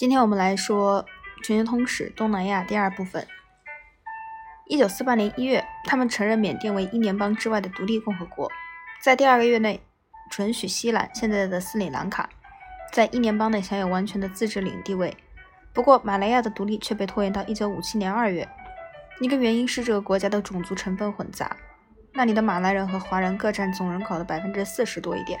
[0.00, 1.04] 今天我们来说
[1.44, 3.26] 全球通史东南亚第二部分。
[4.66, 8.50] 一九四八年一月，他们承认缅甸为英联邦之外的独立共和国，
[9.02, 9.82] 在第二个月内
[10.30, 12.30] 准许西兰（现在的斯里兰卡）
[12.94, 15.14] 在英联邦内享有完全的自治领地位。
[15.74, 18.48] 不过，马来亚的独立却被拖延到一九五七年二月。
[19.20, 21.54] 一个原因是这个国家的种族成分混杂，
[22.14, 25.38] 那里的马来人和华人各占总人口的百分之四十多一点。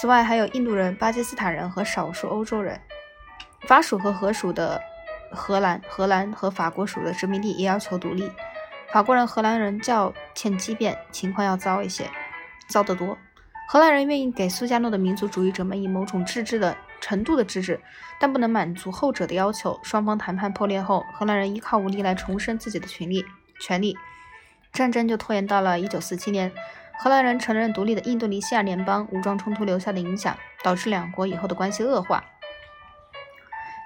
[0.00, 2.80] 此外，还有印度人、巴基斯坦人和少数欧洲人。
[3.66, 4.80] 法属和荷属的
[5.30, 8.30] 荷兰、荷兰和法国属的殖民地也要求独立。
[8.92, 12.08] 法国人、荷兰人较欠激变，情况要糟一些，
[12.68, 13.18] 糟得多。
[13.68, 17.80] 荷兰人愿意给苏加诺的民族主义者们以某种自治的程度的自治，
[18.20, 19.80] 但不能满足后者的要求。
[19.82, 23.24] 双方谈判破裂后，荷兰人依靠武力来重申自己的权利，
[23.58, 23.96] 权利。
[24.72, 26.52] 战争就拖延到了1947年。
[26.96, 32.22] 荷兰人承认独立的印度尼西亚联邦，武装冲突留下的影响导致两国以后的关系恶化。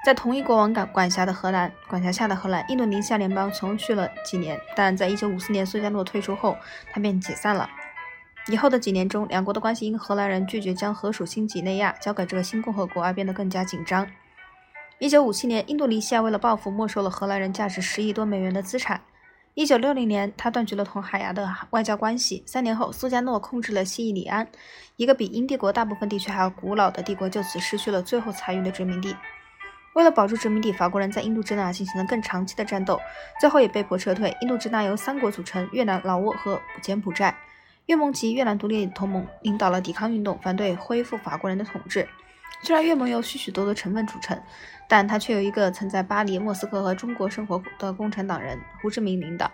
[0.09, 6.57] 在同一国王管管辖的荷兰管辖下的荷兰，印度尼西亚联邦存续了几年，但在1954年苏加诺退出后，
[6.91, 7.69] 它便解散了。
[8.47, 14.07] 以后的几年中，两国的关系因荷兰人拒绝将荷属新几内亚交给这个新共和国而变得更加紧张。
[15.01, 19.03] 1957年，印度尼西亚为了报复，没收了荷兰人价值十亿多美元的资产。
[19.57, 22.43] 1960年，他断绝了同海牙的外交关系。
[22.47, 24.49] 三年后，苏加诺控制了西伊里安，
[24.97, 29.15] 一个比英帝国大部分地区还要古老的帝国，就此失去了最后残余的殖民地。
[29.95, 33.01] 为了保住殖民地，法国人在印度支那进行了更长期的战斗，
[33.41, 34.37] 最后也被迫撤退。
[34.41, 37.35] 印度支那由三国组成：越南、老挝和柬埔寨。
[37.87, 42.07] 越盟及越南独立同盟领导了抵抗运动，反对恢复法国人的统治。
[42.63, 44.39] 虽然越盟由许许多多成分组成，
[44.87, 49.51] 但它却由一个曾在巴黎、莫斯科和中国生活的共产党人胡志明领导。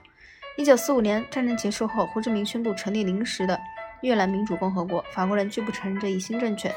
[0.56, 3.58] 一九四五年战争结束后，胡志明宣布成立临时的
[4.02, 6.74] 越南民主共和国，法国人拒不承认这一新政权。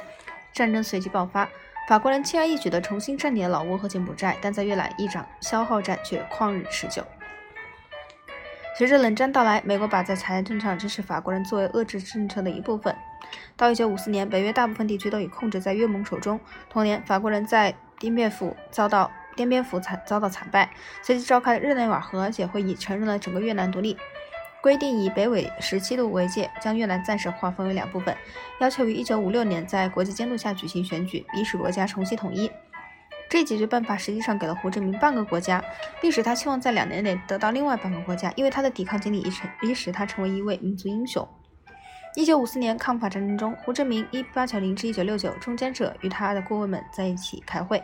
[0.54, 1.48] 战争随即爆发。
[1.88, 7.02] 法国人轻而易举地重新占领了老挝和柬埔寨，但在越南一场消耗战却旷日持久。
[8.78, 12.94] 随着冷战到来，美国把在财政上支持法国人作为遏制政策的一部分。
[13.56, 16.38] 到1954年，北约大部分地区都已控制在越盟手中。
[16.70, 20.70] 同年，法国人在滇边府遭到滇边府惨遭到惨败，
[21.02, 23.98] 随即召开日内瓦和解会议，承认了整个越南独立。
[24.68, 28.14] 规定以北纬十七度为界，将越南暂时划分为两部分，
[28.60, 32.52] 要求于一九五六年在国际监督下举行选举，以使国家重新统一。
[33.30, 35.64] 这解决办法实际上给了胡志明半个国家，
[36.02, 41.26] 并使他期望在两年内得到另外半个国家，因为他的抵抗经历已成已使他成为一位民族英雄。
[42.16, 47.82] 一九五四年抗法战争中，胡志明一八九零至一九六九中间者与他的顾问们在一起开会。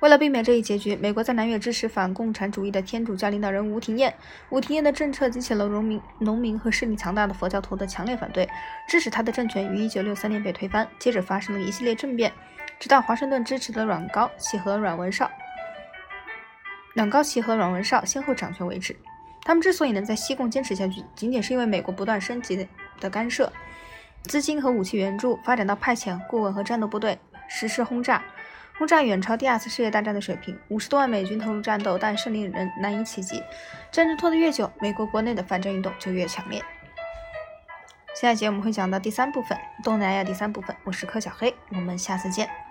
[0.00, 4.14] 为了避免这一结局，美国在南越支持反共产主义的天主教领导人吴廷艳。
[4.50, 8.46] 吴廷艳的政策激起了农民、农民和势力强大的佛教徒的强烈反对，
[8.86, 10.86] 致使他的政权于1963年被推翻。
[10.98, 12.30] 接着发生了一系列政变，
[12.78, 15.30] 直到华盛顿支持的阮高祺和阮文绍、
[16.94, 18.94] 阮高祺和阮文绍先后掌权为止。
[19.44, 22.68] 他们之所以能在西贡坚持下去，仅仅是因为美国不断升级
[23.00, 23.50] 的干涉、
[24.24, 27.18] 资金和武器援助，发展到派遣顾问和战斗部队，
[27.48, 28.22] 实施轰炸。
[28.78, 33.42] 轰炸远超第二次世界大战的水平，五十多万美军投入战斗，但胜利仍难以企及。
[33.90, 36.62] 战争拖得越久，美国国内的反战运动就越强烈。
[38.14, 40.76] 下一节我们会讲到第三部分，东南亚第三部分。
[40.84, 42.65] 我是柯小黑，我们下次见。